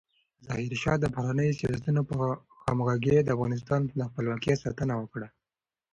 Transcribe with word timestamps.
ظاهرشاه 0.45 0.97
د 0.99 1.05
بهرنیو 1.13 1.57
سیاستونو 1.59 2.01
په 2.09 2.13
همغږۍ 2.65 3.17
د 3.23 3.29
افغانستان 3.35 3.81
د 3.99 4.01
خپلواکۍ 4.11 4.55
ساتنه 4.63 4.93
وکړه. 4.97 5.27